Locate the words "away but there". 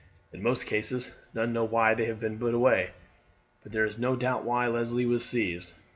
2.55-3.85